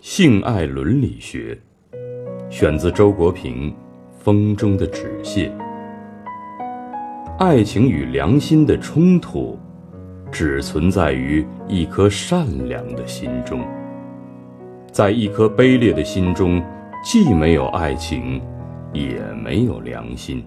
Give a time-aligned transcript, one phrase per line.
[0.00, 1.58] 性爱伦理学，
[2.48, 3.70] 选自周国平
[4.18, 5.52] 《风中的纸屑》。
[7.38, 9.58] 爱情与良心的冲突，
[10.32, 13.60] 只存在于一颗善良的心中。
[14.90, 16.64] 在一颗卑劣的心中，
[17.04, 18.40] 既没有爱情，
[18.94, 20.42] 也没有良心，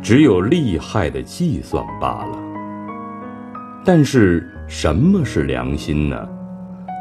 [0.00, 2.38] 只有利害的计算罢了。
[3.84, 6.28] 但是，什么是良心呢？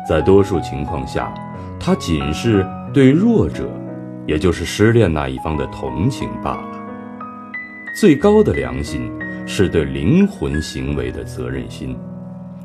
[0.08, 1.34] 在多数情况下，
[1.80, 3.70] 它仅是对弱者，
[4.28, 6.68] 也就是失恋那一方的同情罢了。
[8.00, 9.12] 最高的良心
[9.46, 11.98] 是对灵魂行为的责任心，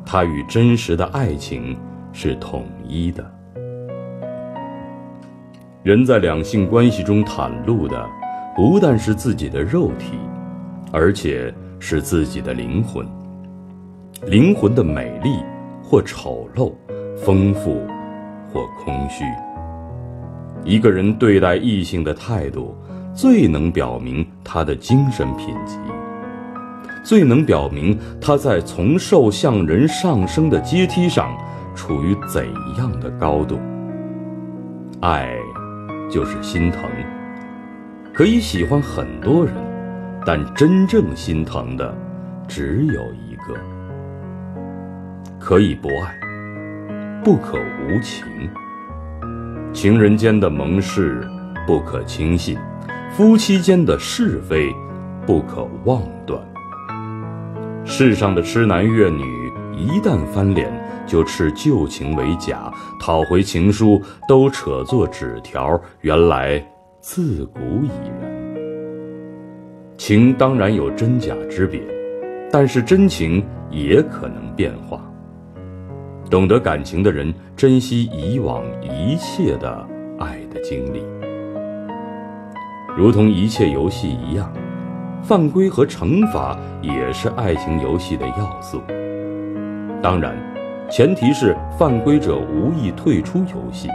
[0.04, 1.76] 它与真实的爱情
[2.12, 3.24] 是统一的。
[5.82, 8.08] 人在两性关系中袒露的，
[8.56, 10.18] 不但是自己的肉体，
[10.92, 13.06] 而且是自己的灵魂。
[14.26, 15.36] 灵魂的美丽
[15.82, 16.72] 或丑陋，
[17.16, 17.86] 丰富
[18.52, 19.24] 或空虚。
[20.64, 22.76] 一个人对待异性的态度，
[23.14, 25.78] 最能表明他的精神品级，
[27.02, 31.36] 最能表明他在从兽向人上升的阶梯上
[31.74, 32.46] 处于怎
[32.78, 33.58] 样的高度。
[35.00, 35.36] 爱。
[36.08, 36.82] 就是心疼，
[38.14, 39.52] 可以喜欢很多人，
[40.24, 41.92] 但真正心疼的
[42.46, 43.58] 只有一个。
[45.40, 46.16] 可以不爱，
[47.26, 48.24] 不可无情。
[49.72, 51.28] 情人间的盟誓
[51.66, 52.56] 不可轻信，
[53.10, 54.72] 夫妻间的是非
[55.26, 56.40] 不可妄断。
[57.84, 60.72] 世上的痴男怨女，一旦翻脸。
[61.04, 66.64] 就斥旧情为假，讨回情书都扯作纸条，原来
[67.00, 67.90] 自古已
[68.20, 68.30] 然。
[69.96, 71.80] 情当然有真假之别，
[72.52, 75.00] 但是真情也可能变化。
[76.28, 79.86] 懂得感情的人，珍惜以往一切的
[80.18, 81.02] 爱的经历，
[82.96, 84.52] 如同一切游戏一样，
[85.22, 88.80] 犯规和惩罚也是爱情游戏的要素。
[90.02, 90.36] 当然。
[90.88, 93.88] 前提是犯规者无意退出游戏，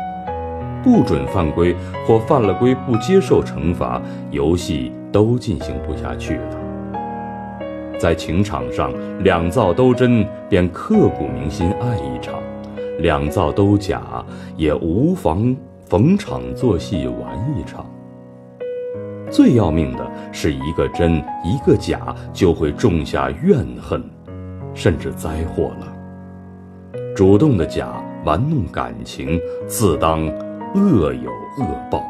[0.83, 1.73] 不准犯规
[2.05, 6.60] 或犯了规不接受惩罚，游戏都进行不下去了。
[8.01, 8.91] 在情场上，
[9.23, 12.41] 两造都真便刻骨铭心爱一场，
[12.97, 14.25] 两造都假
[14.57, 17.85] 也无妨逢场作戏玩一场。
[19.29, 24.03] 最要命的是一个真一个假，就会种下怨恨，
[24.73, 25.93] 甚至灾祸了。
[27.15, 30.25] 主动的假玩弄感情，自当
[30.73, 31.29] 恶有
[31.59, 32.01] 恶报；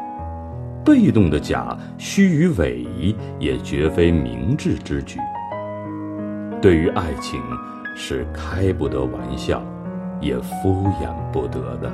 [0.82, 5.18] 被动的假虚与委蛇，也绝非明智之举。
[6.62, 7.42] 对于爱情，
[7.96, 9.60] 是开不得玩笑，
[10.20, 11.90] 也敷衍不得的。